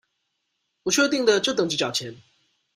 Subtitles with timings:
[0.81, 2.17] 不確定的就等著繳錢